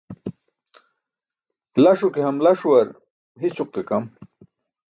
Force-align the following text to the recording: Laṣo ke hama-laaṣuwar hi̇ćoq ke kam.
Laṣo 1.83 2.07
ke 2.13 2.19
hama-laaṣuwar 2.25 2.87
hi̇ćoq 3.41 3.69
ke 3.73 3.81
kam. 3.89 4.05